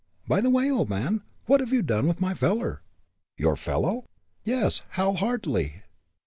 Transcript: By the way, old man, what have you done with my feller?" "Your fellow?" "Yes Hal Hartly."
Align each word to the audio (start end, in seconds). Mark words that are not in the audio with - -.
By 0.27 0.41
the 0.41 0.49
way, 0.49 0.67
old 0.71 0.89
man, 0.89 1.21
what 1.45 1.59
have 1.59 1.71
you 1.71 1.83
done 1.83 2.07
with 2.07 2.19
my 2.19 2.33
feller?" 2.33 2.81
"Your 3.37 3.55
fellow?" 3.55 4.07
"Yes 4.43 4.81
Hal 4.93 5.17
Hartly." 5.17 5.83